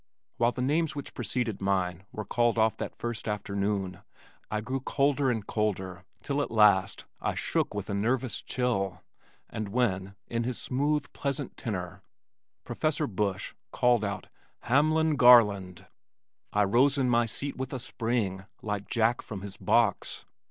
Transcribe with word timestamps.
While 0.37 0.51
the 0.51 0.63
names 0.63 0.95
which 0.95 1.13
preceded 1.13 1.61
mine 1.61 2.05
were 2.11 2.25
called 2.25 2.57
off 2.57 2.75
that 2.77 2.95
first 2.97 3.27
afternoon, 3.27 3.99
I 4.49 4.59
grew 4.59 4.79
colder 4.79 5.29
and 5.29 5.45
colder 5.45 6.05
till 6.23 6.41
at 6.41 6.49
last 6.49 7.05
I 7.19 7.35
shook 7.35 7.75
with 7.75 7.87
a 7.87 7.93
nervous 7.93 8.41
chill, 8.41 9.03
and 9.47 9.69
when, 9.69 10.15
in 10.25 10.43
his 10.43 10.57
smooth, 10.59 11.05
pleasant 11.13 11.55
tenor, 11.55 12.01
Prof. 12.63 13.11
Bush 13.11 13.53
called 13.71 14.03
out 14.03 14.25
"Hamlin 14.61 15.17
Garland" 15.17 15.85
I 16.51 16.63
rose 16.63 16.97
in 16.97 17.07
my 17.07 17.27
seat 17.27 17.55
with 17.55 17.71
a 17.71 17.77
spring 17.77 18.45
like 18.63 18.89
Jack 18.89 19.21
from 19.21 19.41
his 19.41 19.55
box. 19.55 20.25